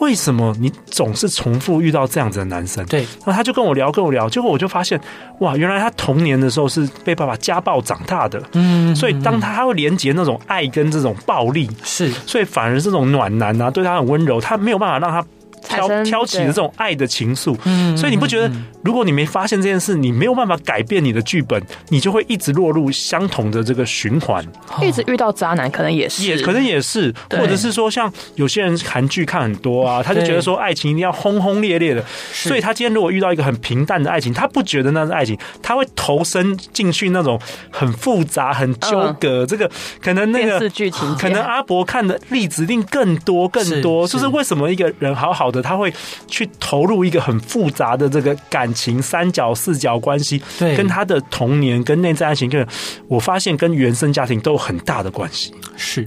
[0.00, 2.84] 为什么你总是重复遇到这样子的男生？
[2.86, 5.00] 对，然后他就跟我聊，跟我聊，结果我就发现，
[5.40, 8.42] 哇，原来他童年的时候是被爸爸家暴长大的。
[8.52, 15.24] 嗯，所以当他他会连接那种爱跟这种暴力，是，所以反而这种暖男啊，对他很温柔，他没有办法让他
[15.62, 17.56] 挑挑起的这种爱的情愫。
[17.64, 18.50] 嗯，所以你不觉得，
[18.82, 24.44] 如果你没发现这件事，你没有办法改变你的剧本，你就会一直落入相同的这个循环，
[24.82, 37.38] 一直遇到渣男，可能也是，也可能也是，或者是说，像有些人韩剧看很多啊，他就觉得说爱情一定要轰轰烈烈的，所以他今天如果遇到一个很平淡的爱情，他不觉得那是爱情，他会投身进去那种
[37.70, 39.70] 很复杂、很纠葛，这个
[40.00, 45.92] 可能那个剧情可能阿伯看的例子一定更多更多，就是为什么一个人好好的他会
[46.26, 52.66] 去投入一个很复杂的这个感情三角四角关系，对，跟他的童年跟内在爱情，跟
[53.08, 55.52] 我发现跟原生家庭都有很大的关系。
[55.76, 56.06] 是，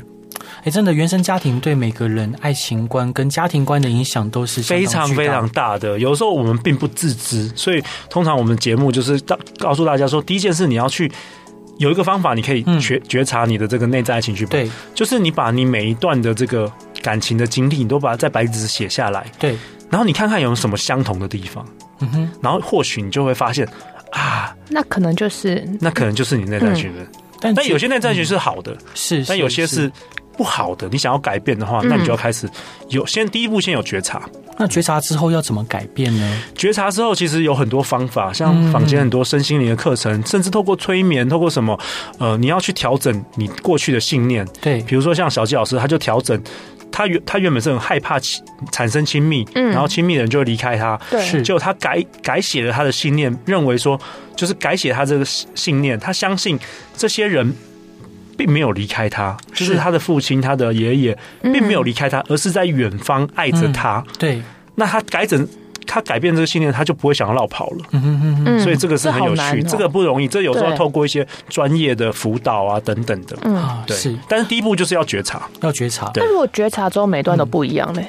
[0.63, 5.99] 哎，真的，原生家庭对每个人爱情观跟家庭观的影响都是非常非常大的。
[5.99, 11.11] 有时候我们并不自知，所以通常我们节目就是告告诉大家说，第一件事你要去。
[11.79, 14.45] 有一个方法，你可以觉觉察你的这个内在情绪。
[14.45, 16.71] 对，就是你把你每一段的这个
[17.03, 19.27] 感情的经历，你都把它在白纸写下来。
[19.37, 19.55] 对，
[19.91, 21.63] 然后你看看有什么相同的地方。
[21.99, 23.67] 嗯哼，然后或许你就会发现
[24.11, 27.07] 啊，那可能就是那可能就是你内在情绪。
[27.39, 29.91] 但但有些内在情绪是好的，是，但有些是
[30.37, 30.87] 不好的。
[30.89, 32.49] 你想要改变的话，那你就要开始
[32.89, 34.27] 有先第一步，先有觉察。
[34.55, 36.43] 那觉察之后要怎么改变呢？
[36.55, 41.77] 觉察之后，其实有很多方法，像坊间很多身心灵的课程，嗯、甚至透过催眠，透过什么，
[42.19, 44.47] 呃，你要去调整你过去的信念。
[44.61, 46.39] 对，比如说像小纪老师，他就调整，
[46.93, 48.17] 他原他原本是很害怕
[48.71, 53.99] 产生亲密，嗯，然后亲密的人就会离开他，对，是，就他改改写了他的信念，认为说，
[54.37, 56.57] 就是改写他这个信念，他相信
[56.95, 57.53] 这些人。
[58.35, 64.03] 并没有离开他，就是他的父亲、他的爷爷，并没有离开他，而是在远方爱着他。
[64.17, 64.41] 对，
[64.73, 65.47] 那他改整，
[65.85, 67.85] 他改变这个信念，他就不会想要绕跑了。
[67.91, 73.37] 嗯嗯嗯，所以这个是很有趣，这个不容易，这有时候透过一些专业的辅导啊等等的。
[73.43, 73.95] 嗯，对。
[73.95, 76.11] 是，但是第一步就是要觉察，要觉察。
[76.15, 78.01] 那如果觉察之后每段都不一样呢？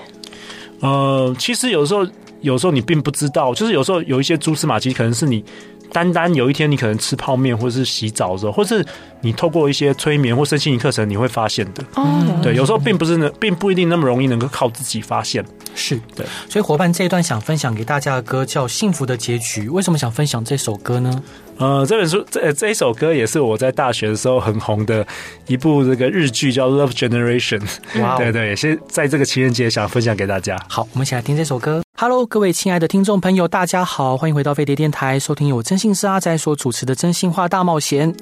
[0.80, 2.06] 呃，其实有时候，
[2.40, 5.44] 有时候你并不知道，就是有时候有一些蛛丝马迹，可能是你。
[5.94, 8.84] 单单有一天，你可能吃泡面，或者是洗澡的时候，或是
[9.20, 11.84] 你透过一些催眠或身心灵课程，你会发现的。
[11.94, 15.44] 哦，对，有时候并不是呢，并不一定那么容易能够靠自己发现。
[15.76, 19.68] 是对，所以伙伴这一段想分享给大家的歌叫《幸福的结局》。
[19.72, 21.22] 为什么想分享这首歌呢？
[21.58, 25.06] 呃，这本书这这一首歌也是我在大学的时候很红的
[25.46, 27.60] 一部这个日剧，叫《Love Generation》。
[28.02, 30.56] 哇，对对，也是在这个情人节想分享给大家。
[30.68, 31.83] 好，我们一起来听这首歌。
[31.96, 38.12] Hello，各位亲爱的听众朋友，大家好，欢迎回到飞碟电台，收听由真心是阿仔所主持的《真心话大冒险》。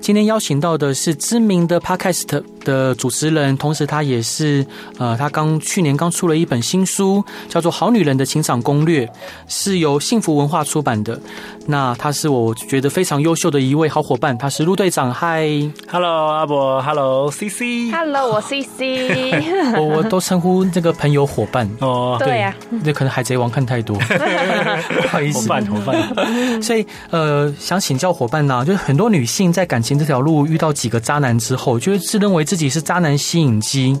[0.00, 4.66] 今天邀请到的是知名的 Podcast 的主持人，同时他也是
[4.98, 9.04] 呃，他刚去年刚出了一本新书，叫做《好女人的情场攻略》，
[9.46, 11.20] 是由幸福文化出版的。
[11.66, 15.12] 那他是我觉得非常优秀的一位好伙伴，他是陆队长。
[15.12, 15.46] 嗨
[15.86, 23.98] ，Hello，阿伯，Hello，CC，Hello，我 CC， 我我都称呼这个朋友伙伴哦，对呀，那可能海贼王看太多，
[25.02, 26.62] 不好意思，伙伴伙伴。
[26.62, 33.98] 所以呃，想请教伙伴呢、啊，就是很多女性在感情这条路遇到几个渣男之后，就是自认为自己是渣男吸引机。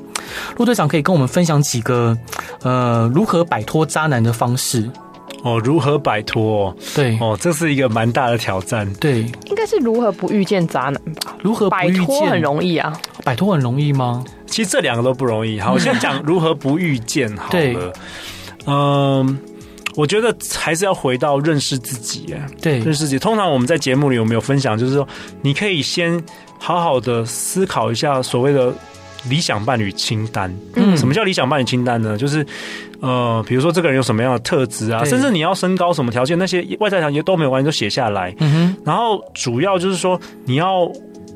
[0.56, 2.16] 陆队长可以跟我们分享几个
[2.62, 4.88] 呃如何摆脱渣男的方式。
[5.42, 6.72] 哦，如何摆脱？
[6.94, 8.88] 对，哦，这是一个蛮大的挑战。
[8.94, 11.34] 对，应该是如何不遇见渣男吧？
[11.42, 12.92] 如何摆脱很容易啊？
[13.24, 14.24] 摆脱很容易吗？
[14.46, 15.58] 其实这两个都不容易。
[15.58, 17.92] 好，我先讲 如何不遇见好了。
[18.68, 19.38] 对，嗯，
[19.96, 22.34] 我觉得还是要回到认识自己。
[22.60, 23.18] 对，认识自己。
[23.18, 24.78] 通常我们在节目里有没有分享？
[24.78, 25.06] 就是说，
[25.42, 26.22] 你可以先
[26.58, 28.72] 好好的思考一下所谓的
[29.28, 30.54] 理想伴侣清单。
[30.74, 32.16] 嗯，什么叫理想伴侣清单呢？
[32.16, 32.46] 就是。
[33.00, 38.34] 呃，比如说这个人有什么样的特质啊，甚至你要身高什么条件，那些外在条件都没有关系，都写下来。
[38.40, 38.76] 嗯哼。
[38.84, 40.90] 然后主要就是说，你要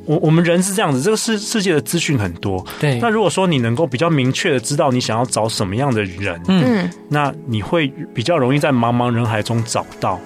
[0.06, 2.64] 我我们人是这样子，这个世世界的资讯很多。
[2.80, 2.98] 对。
[3.00, 10.18] 那如果说你能够比较明确的知道你想要找什么样的人，嗯，那你会比较容易在茫茫人海中找到。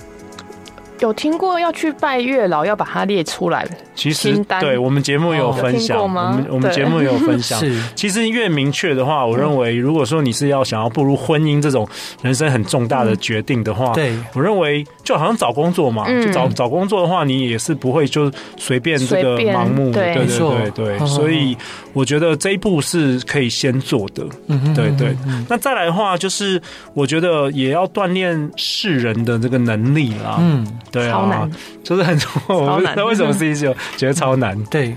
[1.00, 3.66] 有听过要去拜月老，要把它列出来。
[3.94, 7.58] 其实，对我们节目有分享，我们我们节目有分享。
[7.60, 11.88] 是，其实越明确的话，我认为，如果说你是要想要步入婚姻这种
[12.22, 21.06] 人生很重大的决定的话，对，我认为就好像找工作嘛，就找找工作的话，你也是不会就随便这个盲目，对对对对。
[21.06, 21.56] 所以
[21.94, 24.26] 我觉得这一步是可以先做的。
[24.48, 25.16] 嗯，对对。
[25.48, 26.60] 那再来的话，就是
[26.92, 30.36] 我觉得也要锻炼世人的这个能力啦。
[30.40, 30.66] 嗯。
[30.90, 31.48] 对啊，
[31.82, 32.56] 就是很重要。
[32.56, 34.60] 我不知道为什么 C C 觉得超难。
[34.66, 34.96] 对，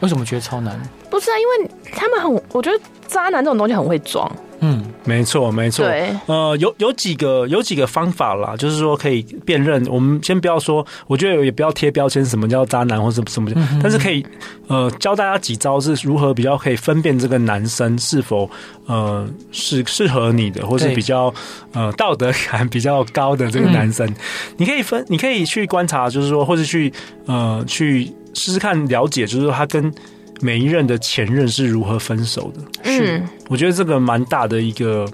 [0.00, 0.78] 为什么觉得超难？
[1.10, 4.30] 不是啊，因为他们很，我觉得渣男这种东西很会装。
[4.60, 5.86] 嗯，没错，没错。
[5.86, 9.84] 对，呃，有有几个有几个方法啦，就是说可以辨认。
[9.86, 14.24] 我们先不要说，我觉得也不要贴标签，什么叫渣男或什么什么，嗯、但是可以
[14.66, 18.50] 呃教大家几招是如何比较可以分辨这个男生是否
[18.86, 21.32] 呃是适合你的，或是比较
[21.72, 24.06] 呃道德感比较高的这个男生。
[24.08, 24.16] 嗯、
[24.56, 26.92] 你可以分，你可以去观察，就是说，或者去
[27.26, 29.92] 呃去试试看了解，就是说他跟。
[30.40, 32.62] 每一任的前任是如何分手的？
[32.84, 35.06] 嗯，我觉得这个蛮大的一个，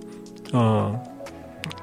[0.53, 0.95] 呃，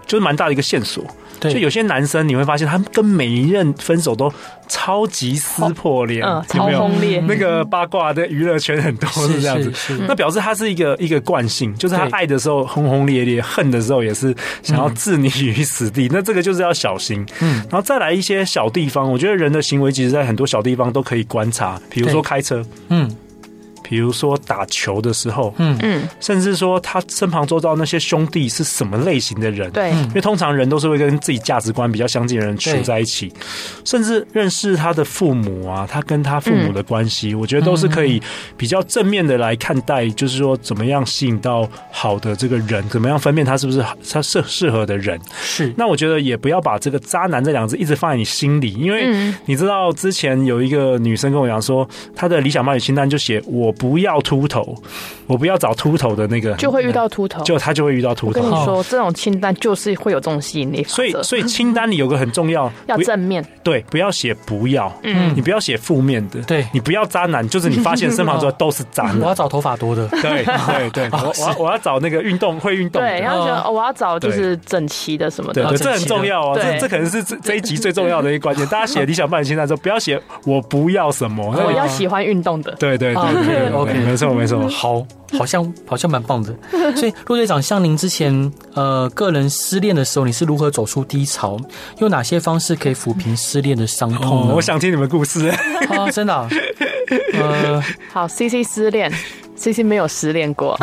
[0.05, 1.03] 就是蛮大的一个线索。
[1.39, 4.31] 对，就有些男生你会发现，他们跟每一任分手都
[4.67, 7.19] 超级撕破脸，嗯，超轰烈。
[7.21, 9.71] 那个八卦的娱乐圈很多是这样子，
[10.07, 16.07] 那表示他是一个一个惯性，就是他爱的时候轰轰烈烈，恨的时候也是想要置你于死地。
[16.11, 17.25] 那这个就是要小心。
[17.39, 23.09] 嗯，然后再来一些小地方，我觉得人的行为其实在很多小地方都可以观察，比如说开车，嗯。
[23.91, 25.77] 比如说打球的时候，嗯。
[25.81, 33.33] 嗯，甚至说他身旁周遭那些兄弟是什么类型的人，对，因为通常人都是会跟自己价值观比较相近的人处在一起，
[33.83, 38.21] 甚至认识他的父母啊，他跟他父母的关系，我觉得都是可以
[38.55, 45.19] 比较正面的来看待，就是说怎么样吸引到好的这个人，怎么样分辨他是不是他适适合的人。
[45.41, 53.75] 是，那我觉得也不要把这个渣男这两个字一直放在你心里，因为你知道之前有一个女生跟我讲说，她的理想伴侣清单就写我。
[53.81, 54.75] 不要秃头，
[55.25, 58.39] 我不要找秃头的那个，就会遇到秃头，就他就会遇到秃头。
[58.39, 60.83] 我跟你说，这种清单就是会有这种吸引力。
[60.83, 69.17] 所以，所以清单里有个很重要， 要正面，对，不要写不要，嗯，你不要写负面的，对，你不要渣男，就是你发现身旁之后都是渣男。
[69.21, 78.63] 我要找头发多的，对 对对，我我我要找那个运动会运动，对，然后就我要找就是整齐的什么的，对，这很重要哦，这这可能是这这一集最重要的一个关键。
[78.67, 84.67] 大家写理想伴侣清单的时候，不要写我不要什么，我要喜欢运动的，对对对对，OK，没错没错。
[84.69, 85.05] 好，
[85.37, 86.53] 好像好像蛮棒的。
[86.95, 91.57] 所以陆队长，像您之前呃个人失恋的时候，你是如何走出低潮？
[91.99, 94.53] 用哪些方式可以抚平失恋的伤痛呢？
[94.53, 95.47] 哦，我想听你们故事
[95.89, 96.47] 啊， 真的啊。
[97.33, 99.11] 呃，好，CC 失恋
[99.55, 100.77] ，CC 没有失恋过。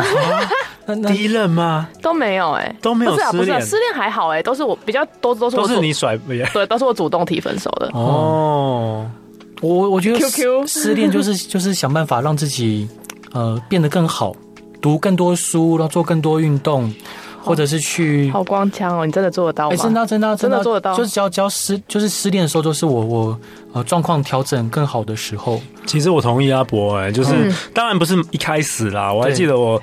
[1.07, 1.87] 第一任吗？
[2.01, 3.31] 都没有哎，都没有失恋。
[3.31, 7.89] 不是失恋还好哎，都是我比较多都是都是你甩不对，都是我主动提分手的。
[7.93, 9.09] 哦，
[9.61, 12.87] 我我觉得 QQ 失恋就是 就是想办法让自己。
[13.31, 14.35] 呃，变得更好，
[14.81, 16.91] 读更多书，然后做更多运动，
[17.43, 18.27] 或者是去。
[18.31, 19.05] 好光枪哦！
[19.05, 19.75] 你真的做得到吗？
[19.75, 20.97] 哎，真的，真的，真的做得到。
[20.97, 23.39] 就是只要只要失，就是失恋的时候，都是我我
[23.71, 25.61] 呃状况调整更好的时候。
[25.85, 29.79] 其实我同意阿伯哎，就是当然不是一开始啦，我还记得我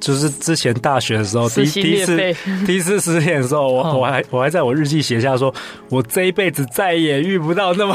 [0.00, 2.16] 就是之前大学的时候，第第一次
[2.64, 5.52] 第一次失恋的时候，我我还我还在我日记写下说，
[5.90, 7.94] 我这一辈子再也遇不到那么。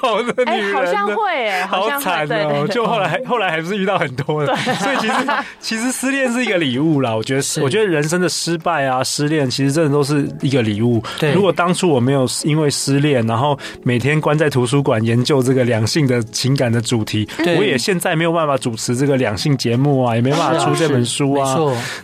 [0.00, 2.66] 好的女人，好像会哎，好惨哦！
[2.68, 5.14] 就后来后来还是遇到很多的， 所以其实
[5.60, 7.14] 其实失恋是一个礼物啦。
[7.14, 11.02] 我觉得是，我觉得人生的失败啊、失恋，其实真的都是一个礼物。
[11.18, 21.56] 对，如果当初我没有因为失恋，然后每天关在图书馆研究这个两性的情感的主题，我也现在没有办法主持这个两性节目啊，也没办法出这本书啊。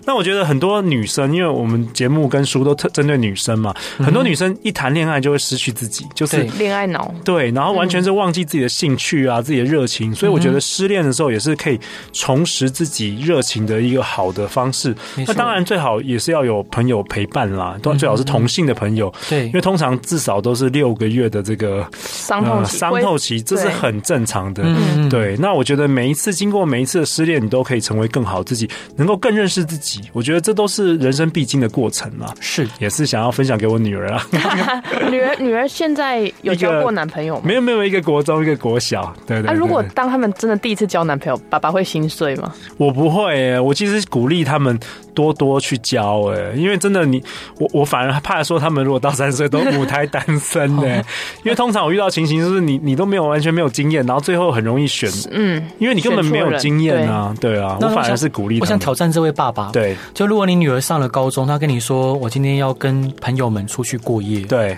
[0.05, 7.13] 那我觉得很多女生，因为我们节目跟书都特针对女生嘛，很多女生一谈恋爱就会失去自己，就是恋爱脑。
[7.25, 11.79] 对，然后完全是忘记自己的兴趣啊，自己的热情，所以我觉得失恋的时候也是可以
[12.13, 14.95] 重拾自己热情的一个好的方式。
[15.27, 19.13] 那当然最好也是要有朋友陪伴啦，都最好是同性的朋友。
[19.29, 24.65] 对，因为通常至少都是六个月的这个伤痛期，伤痛期这是很正常的。
[25.11, 30.01] 对，那我觉得每一次经过每一次的失恋，你都可以成为更好自己，能够更认识自己。
[30.13, 32.33] 我觉得这都是人生必经的过程啊。
[32.41, 34.27] 是，也是想要分享给我女儿啊。
[35.11, 37.43] 女儿，女儿现在有交过男朋友吗？
[37.45, 38.43] 没有，没有一个国中。
[38.43, 39.47] 一个国小，对对，对。
[39.47, 42.53] 那、啊、如果当他们真的第一次交男朋友，爸爸会心碎吗？
[42.77, 44.77] 我不会、欸，我其实鼓励他们
[45.15, 47.23] 多多去交，哎，因为真的你，
[47.59, 51.05] 我我反而怕说他们如果到三十岁都母胎单身呢、欸，
[51.45, 58.59] 因为通常我遇到情形就是你你都没有完全没有经验，然后最后很容易选，嗯，因为你根本没有经验啊，对，对啊，我反而是鼓励。
[58.61, 64.77] 我想挑战这位爸爸，对，就如果你女儿上了高中，她跟你说我今天要跟朋友们出去过夜，对。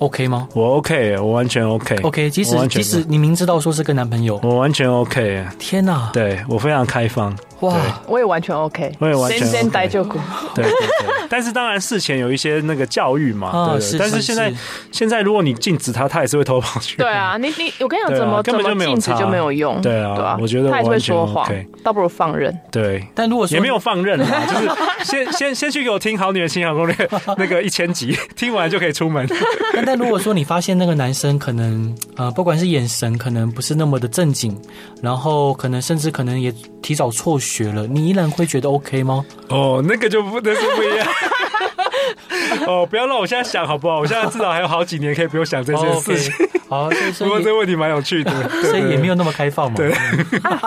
[0.00, 0.48] OK 吗？
[0.54, 1.94] 我 OK，我完全 OK。
[2.02, 5.44] OK，即使即使你明知道说是跟男朋友，我完全 OK。
[5.58, 7.36] 天哪，对我非常开放。
[7.60, 10.20] 哇，我也完全 OK，我也完全先待就过。
[10.54, 13.98] 对对对，但是当然事前有一些那个教育嘛，对。
[13.98, 14.52] 但是现在
[14.90, 16.96] 现在如果你禁止他，他也是会偷跑去。
[16.96, 19.80] 对啊， 你你我跟你讲，怎么怎么禁止就没有用。
[19.82, 21.46] 对啊，我觉得他也会说谎，
[21.84, 22.56] 倒不如放任。
[22.70, 26.94] 对，但如果说也没有放任啊， 就是先先先去给我听《好女人情感攻略》
[27.36, 29.26] 那个一千集， 听完就可以出门。
[29.74, 34.56] 但但如果说你发现那个男生可能呃，不管是眼神可能不是那么的正经，
[35.02, 36.50] 然后可能甚至可能也。
[36.82, 39.24] 提早辍学了，你依然会觉得 OK 吗？
[39.48, 41.06] 哦，那个就不那是不一样。
[42.66, 43.98] 哦，不要让我现在想好不好？
[44.00, 46.32] 我现在至少还有好几年可以不用想这件事情。
[46.68, 49.76] 好， 不过这个问题蛮有趣的，所以也没有那么开放嘛。
[49.76, 49.92] 对，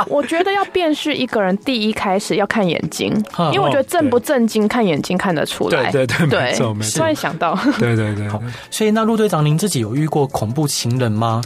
[0.08, 3.12] 我觉得要辨识一个人，第一开始要看眼睛，
[3.52, 5.92] 因为我觉得正不正经看眼睛看得出来。
[5.92, 7.00] 对对对，没错没错。
[7.00, 8.28] 突然想到，对对对。
[8.28, 11.42] 好，所以那陆队长，您自己有遇过恐怖情人吗？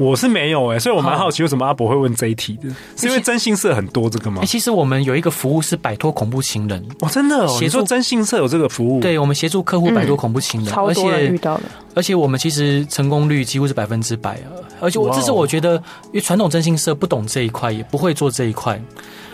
[0.00, 1.30] 我是没有哎、欸，所以我蛮好。
[1.30, 4.42] 奇为什么阿伯会问这一题的，是因为征信社很多这个吗？
[4.44, 6.84] 其实我们有一个服务是摆脱恐怖情人。
[7.00, 11.62] 哦，真的，哦协助征信社有这个服务，对，我们协助客户摆脱恐怖情人，超多人遇到的，
[11.94, 14.48] 而且我们其实成功率几乎是百分之百啊，
[14.80, 15.74] 而且我这是我觉得，
[16.06, 18.80] 因为传统征信社不懂这一块，也不会做这一块。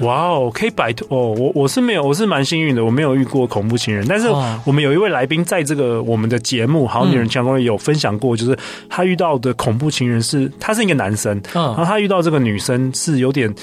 [0.01, 1.35] 哇哦，可以摆脱哦！
[1.39, 4.07] 我我是没有，我是蛮幸运的，我没有遇过恐怖情人。
[4.07, 4.29] 但是
[4.65, 8.59] 我们有一位来宾在这个我们的节目《好女人强攻略》有分享过，就是
[8.91, 13.55] 他遇到的恐怖情人是，他是一个男生，然后他遇到这个女生是有点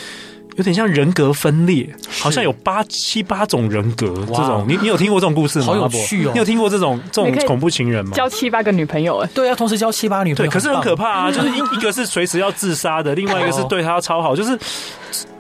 [0.56, 1.88] 有点像人格分裂，
[2.20, 4.66] 好像有八七八种人格这种。
[4.68, 5.66] 你你有听过这种故事吗？
[5.66, 6.32] 好有趣哦！
[6.34, 8.12] 你有听过这种这种恐怖情人吗？
[8.14, 11.32] 交七八个女朋友哎，对啊，同时交七八女朋友，对，可是很可怕啊！
[11.34, 14.58] 就是一一个是随时要自杀的，另外一个是对他超好，就是。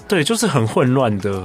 [0.05, 1.41] 对，就是很混乱的。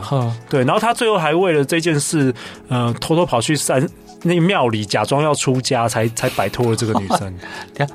[0.51, 2.35] 对，然后他最后还为了这件事，
[2.69, 3.89] 呃，偷偷跑去山
[4.23, 7.19] 那个庙里，假装要出家，才才摆脱了这个女生。
[7.75, 7.95] 等下，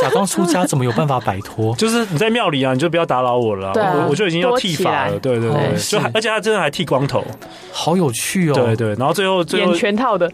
[0.00, 1.74] 假装出家怎么有办法摆脱？
[1.76, 5.18] 就是你在庙里啊，你就不要打扰我了，啊，我我就已经要剃发了。
[5.18, 7.24] 对对对，就而且他真的还剃光头，
[7.72, 8.54] 好有趣哦。
[8.54, 10.30] 对对，然后最后最后演全套的。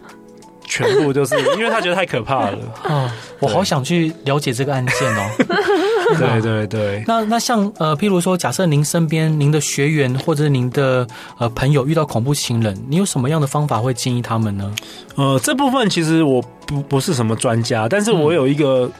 [0.69, 2.57] 全部就是 因为他觉得太可怕了。
[2.87, 3.09] 嗯，
[3.39, 5.29] 我好想去了解这个案件哦。
[6.17, 7.03] 对对对。
[7.05, 11.05] 那那像呃，譬如说，假设您身边您的学员或者您的
[11.37, 14.71] 呃朋友遇到恐怖情人，你有什么样的方法会建议他们呢？
[15.15, 18.91] 呃，这部分其实我不不是什么专家，但是我有一个、嗯、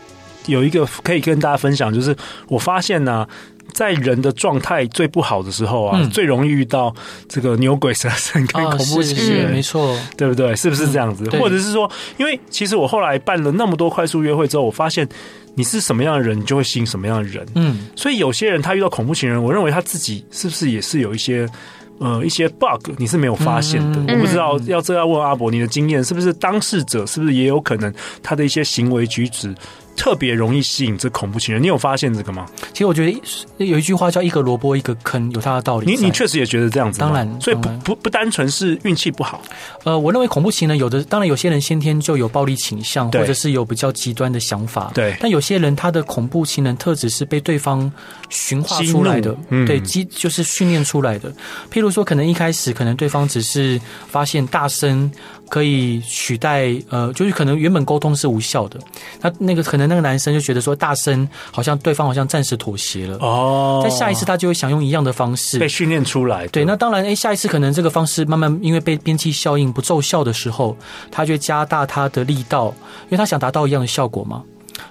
[0.46, 2.16] 有一个可以跟大家分享，就是
[2.48, 3.30] 我发现呢、啊。
[3.72, 6.94] 在人的状态最不好的时候啊，嗯、最容易遇到
[7.30, 10.56] 这个牛鬼蛇神跟恐怖情人，啊、没错，对不对？
[10.56, 11.24] 是不是这样子？
[11.32, 15.08] 嗯、或者是说，因为其实我后来办了那么多快速约会之后，我发现
[15.54, 17.46] 你是什么样的人，你就会吸引什么样的人。
[17.54, 21.48] 嗯，所以有些人他遇到恐怖情人，我认为他自己是不是也是有一些
[22.00, 24.00] 呃一些 bug，你是没有发现的。
[24.08, 29.54] 嗯、我不知道要这要问阿伯，你的经验是不是当事者是不是也有可能他的一些行为举止。
[30.00, 32.46] 特别容易吸引这恐怖情人，你有发现这个吗？
[32.72, 33.22] 其实我觉得
[33.58, 35.86] 有一句话叫“一个萝卜一个坑”，有它的道理。
[35.86, 37.00] 你你确实也觉得这样子？
[37.00, 39.42] 当然，所以不不不单纯是运气不好。
[39.84, 44.90] 呃，我认为恐怖情人有的，当然有些人先天就有暴力倾向，或者是有比较极端的想法。
[44.96, 47.92] 对，但有些人他的恐怖情人特质是被对方
[48.30, 51.30] 驯化出来的，嗯、对，基就是训练出来的。
[51.70, 55.12] 譬如说，可能一开始可能对方只是发现大声。
[55.50, 58.80] 可以取代呃，就是可能原本沟通是无效的，
[59.22, 66.48] 那那个可能那个男生就觉得说大声，好像对方好像暂时妥协了哦，在下一次他就会想用一样的方式被训练出来。
[66.48, 70.78] 对，那当然，哎，下一次可能这个方式慢慢因为被边际效应不奏效的时候，
[71.12, 72.74] 他就会加大他的力道，
[73.06, 74.44] 因为他想达到一样的效果嘛。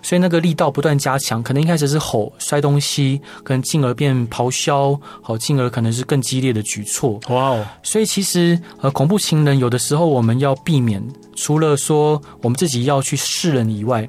[0.02, 7.20] 所以那个力道不断加强，可能一开始是吼、摔东西，可能进而变咆哮，好，进而可能是更激烈的举措。
[7.28, 7.66] 哇哦！
[7.82, 11.02] 所以其实呃，恐怖情人有的时候我们要避免，
[11.36, 14.08] 除了说我们自己要去示人以外。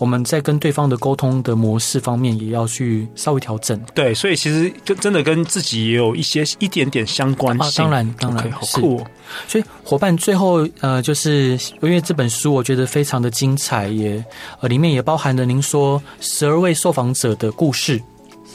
[0.00, 3.78] 我们在跟对方的沟通的模式方面，也要去稍微调整。
[3.94, 7.84] 对，所以其实跟真的跟自己也有一些一点点相关性。
[7.84, 9.06] 啊，当然，当然，okay, 好酷哦。
[9.46, 11.50] 所以伙伴最后呃，就是
[11.82, 14.24] 因为这本书我觉得非常的精彩，也
[14.60, 18.00] 呃里面也包含了您说十二位受访者的故事，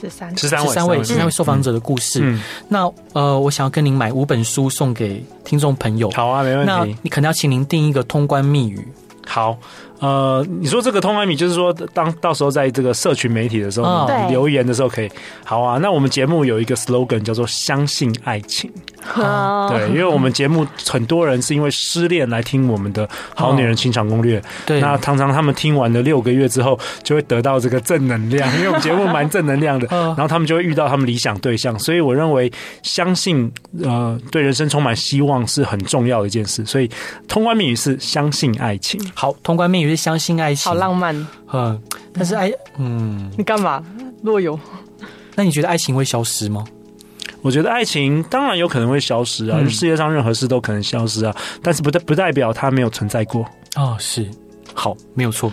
[0.02, 2.22] 十三十三十三位十三位受访者的故事。
[2.24, 2.42] 嗯。
[2.68, 6.10] 那呃，我想要跟您买五本书送给听众朋友。
[6.10, 6.72] 好啊，没问题。
[6.72, 8.84] 那你可能要请您定一个通关密语。
[9.28, 9.56] 好。
[10.00, 15.10] 呃，你说这个通关密，就是说，当到时候在这个社群媒体的时候，哦、留言的时候可以。
[15.44, 18.70] 好啊，那我们节目有一个 slogan 叫做“相信爱情”。
[19.16, 24.46] 哦、 对，因为我们节目很多人是因为失恋来听我们的《好女人情场攻略》哦。
[24.68, 29.88] 对，那常常他们听完了六个月之后，就会得到这个正能量，因为我们节目蛮正能量的。
[29.96, 32.52] 哦、 然后他们就会遇到他们理想对象，所以我认为
[32.84, 33.50] 相信
[33.82, 36.66] 呃，对人生充满希望是很重要的一件事。
[36.66, 36.90] 所以
[37.30, 39.00] 通关密语是“相信爱情”。
[39.16, 39.85] 好，通关密语。
[39.86, 41.16] 觉得相信爱情，好浪漫。
[41.54, 41.82] 嗯，
[42.14, 43.84] 但是爱，嗯，你干嘛？
[44.22, 44.60] 若有，
[45.36, 46.66] 那你觉得爱情会消失吗？
[47.42, 53.46] 我觉得爱情当然有可能会消失啊，嗯、世界上任何事都可能消失啊，但是不代不代表它没有存在过。
[53.76, 54.28] 哦，是，
[54.74, 55.52] 好，没有错。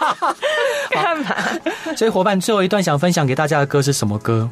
[0.90, 1.34] 干嘛？
[1.96, 4.48] 所以伙伴最后一段想分享给大家的歌是什么歌？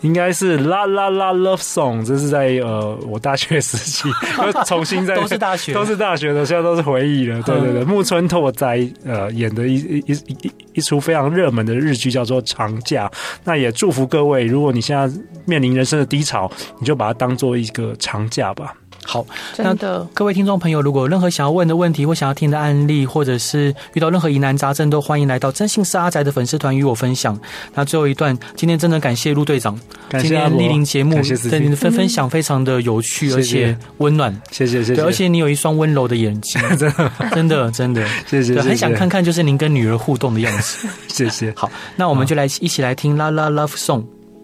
[0.00, 4.08] 应该是啦啦啦 Love Song，这是在呃我大学时期
[4.44, 7.40] 又重新在都是大学都是大学的，现在都是回忆了。
[7.42, 13.08] 对对对，木村拓哉呃演的一一一一一出非常热门的日剧叫做《长假》，
[13.44, 15.10] 那也祝福各位，如果你现在
[15.46, 18.74] 面临人生的低潮，你就把它当做一个长假吧。
[19.04, 19.24] 好，
[19.58, 19.74] 那
[20.14, 27.38] 各位听众朋友，如果有任何想要问的问题或想要听的案例，或者是遇到任何疑难杂症，都欢迎来到真心是阿宅的粉丝团与我分享。
[27.74, 29.78] 那最后一段，今天真的感谢陆队长，
[30.08, 34.34] 感谢今天莅临节目，对您的分分享非常的有趣，而且温暖。
[34.50, 37.10] 谢谢谢谢，而且你有一双温柔的眼睛， 真的。
[37.34, 40.88] 真的真的，谢谢，很想看看就是您跟女儿互动的样子。
[41.08, 41.52] 谢谢。
[41.54, 44.00] 好，那我们就来一起来听《啦啦 Love Song》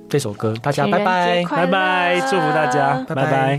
[0.08, 3.58] 这首歌，大家拜拜，拜拜，祝福大家，拜拜。